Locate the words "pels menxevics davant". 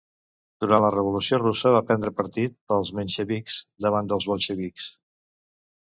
2.71-4.11